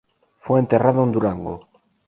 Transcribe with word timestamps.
Fue 0.39 0.59
enterrado 0.59 1.03
en 1.03 1.11
Durango. 1.11 1.69